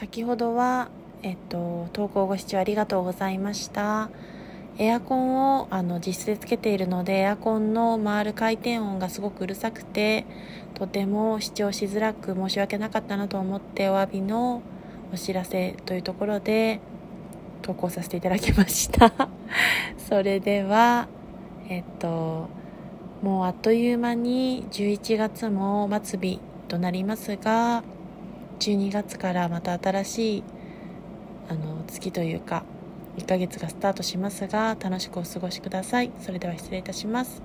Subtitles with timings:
[0.00, 0.88] 先ほどは、
[1.22, 4.08] えっと、投稿ご視聴ありがとうございました。
[4.78, 10.24] エアコンをあの実質でつけているのでエアコンの回る回転音がすごくうるさくて
[10.72, 14.62] とても視聴しづらく申し訳なかったなと思ってお詫びの
[15.12, 16.80] お知らせというところで
[17.60, 19.12] 投稿させていただきました。
[20.08, 21.08] それでは
[21.68, 22.48] えっと
[23.20, 27.82] もうあっという間に11月も末日となりますが
[28.60, 30.44] 12月からまた新しい
[31.48, 32.62] あの月というか
[33.16, 36.12] 1ヶ月がスタートしますが楽しくお過ごしください。
[36.18, 37.42] それでは失礼いたします。